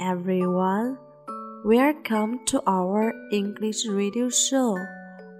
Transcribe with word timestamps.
everyone. 0.00 0.96
Welcome 1.62 2.40
to 2.46 2.62
our 2.66 3.12
English 3.30 3.84
radio 3.86 4.30
show. 4.30 4.78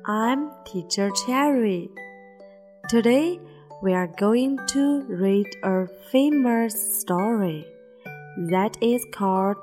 I'm 0.06 0.50
Teacher 0.66 1.10
Cherry. 1.24 1.88
Today 2.90 3.40
we 3.82 3.94
are 3.94 4.08
going 4.18 4.58
to 4.74 5.00
read 5.08 5.46
a 5.64 5.86
famous 6.12 7.00
story 7.00 7.64
that 8.50 8.76
is 8.82 9.02
called 9.14 9.56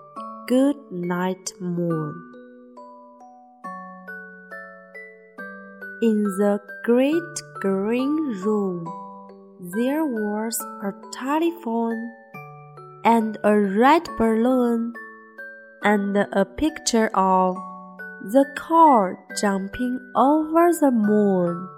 Good 0.48 0.77
Night 0.90 1.54
Moon. 1.59 2.16
In 6.02 6.23
the 6.41 6.59
great 6.84 7.36
green 7.62 8.18
room, 8.41 8.84
there 9.77 10.05
was 10.05 10.59
a 10.81 10.91
telephone 11.13 12.12
and 13.07 13.38
a 13.45 13.57
red 13.57 14.03
balloon 14.17 14.91
and 15.81 16.17
a 16.17 16.43
picture 16.43 17.09
of 17.13 17.55
the 18.33 18.43
car 18.57 19.17
jumping 19.39 19.97
over 20.13 20.73
the 20.73 20.91
moon. 20.91 21.70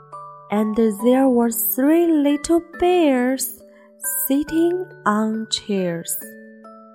And 0.49 0.75
there 1.03 1.29
were 1.29 1.52
three 1.52 2.07
little 2.07 2.63
bears 2.79 3.61
sitting 4.27 4.83
on 5.05 5.45
chairs, 5.52 6.15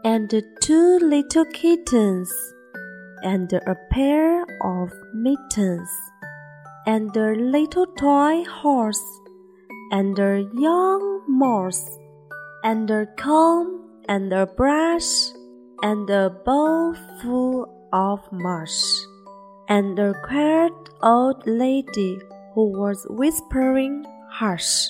and 0.04 0.28
two 0.60 0.98
little 0.98 1.44
kittens, 1.44 2.32
and 3.22 3.52
a 3.52 3.76
pair 3.92 4.42
of 4.64 4.90
mittens, 5.14 5.88
and 6.86 7.16
a 7.16 7.36
little 7.36 7.86
toy 7.86 8.42
horse, 8.42 9.06
and 9.92 10.19
a 10.19 10.44
young 10.54 11.22
mouse, 11.28 11.86
and 12.64 12.91
a 12.91 13.06
comb 13.16 13.83
and 14.08 14.33
a 14.33 14.47
brush 14.47 15.33
and 15.83 16.08
a 16.10 16.30
bowl 16.30 16.94
full 17.20 17.88
of 17.92 18.20
mush, 18.33 18.83
and 19.69 19.98
a 19.98 20.14
quiet 20.24 20.72
old 21.02 21.47
lady 21.47 22.19
who 22.55 22.66
was 22.72 23.06
whispering 23.10 24.05
harsh. 24.30 24.88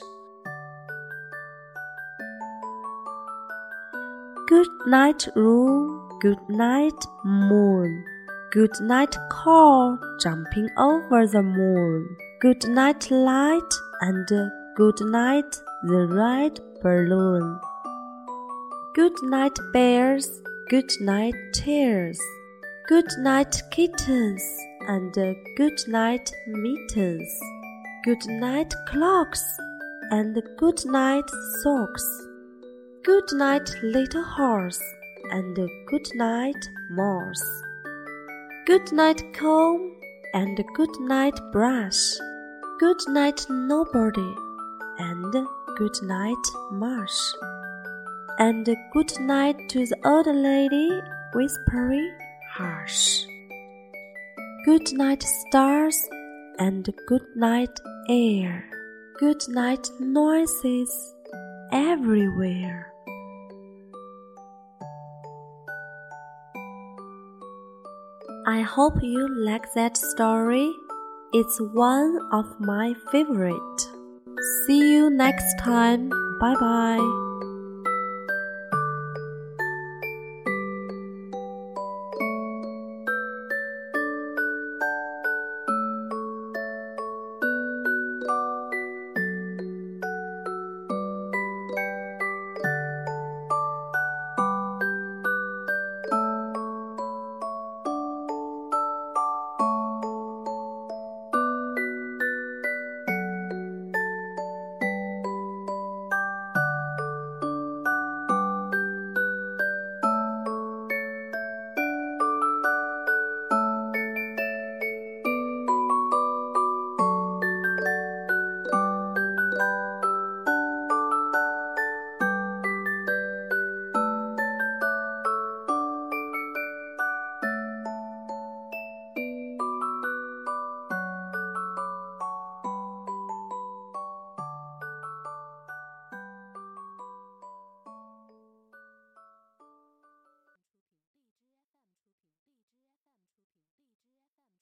Good 4.48 4.68
night, 4.86 5.26
room, 5.34 6.08
good 6.20 6.38
night, 6.48 7.06
moon. 7.24 8.04
Good 8.52 8.80
night, 8.80 9.16
car 9.30 9.98
jumping 10.22 10.68
over 10.78 11.26
the 11.26 11.42
moon. 11.42 12.16
Good 12.40 12.68
night, 12.68 13.10
light, 13.10 13.72
and 14.00 14.28
good 14.76 15.00
night, 15.00 15.56
the 15.84 16.06
red 16.06 16.60
balloon. 16.82 17.58
Good 18.94 19.24
night, 19.24 19.58
bears. 19.72 20.40
Good 20.70 20.92
night, 21.00 21.34
tears. 21.52 22.20
Good 22.86 23.10
night, 23.18 23.60
kittens. 23.72 24.44
And 24.86 25.18
uh, 25.18 25.34
good 25.56 25.80
night, 25.88 26.30
mittens. 26.46 27.28
Good 28.04 28.24
night, 28.28 28.72
clocks. 28.86 29.42
And 30.12 30.40
good 30.58 30.86
night, 30.86 31.28
socks. 31.64 32.06
Good 33.02 33.32
night, 33.32 33.68
little 33.82 34.22
horse. 34.22 34.80
And 35.32 35.58
uh, 35.58 35.66
good 35.88 36.06
night, 36.14 36.64
mouse. 36.90 37.62
Good 38.64 38.92
night, 38.92 39.20
comb. 39.34 39.96
And 40.34 40.56
good 40.76 41.00
night, 41.00 41.34
brush. 41.50 42.12
Good 42.78 43.02
night, 43.08 43.44
nobody. 43.50 44.34
And 45.00 45.32
good 45.78 45.96
night, 46.04 46.46
mush 46.70 47.34
and 48.38 48.66
good 48.92 49.12
night 49.20 49.56
to 49.70 49.86
the 49.86 49.96
old 50.04 50.26
lady, 50.26 50.90
whispering 51.34 52.12
harsh. 52.52 53.24
Good 54.64 54.92
night, 54.92 55.22
stars, 55.22 56.08
and 56.58 56.88
good 57.06 57.26
night, 57.36 57.78
air. 58.08 58.64
Good 59.18 59.42
night, 59.48 59.88
noises 60.00 61.14
everywhere. 61.72 62.92
I 68.46 68.60
hope 68.60 69.02
you 69.02 69.28
like 69.44 69.72
that 69.74 69.96
story. 69.96 70.70
It's 71.32 71.60
one 71.72 72.18
of 72.32 72.60
my 72.60 72.94
favorite. 73.10 73.80
See 74.66 74.92
you 74.92 75.10
next 75.10 75.58
time. 75.58 76.10
Bye 76.40 76.54
bye. 76.60 77.33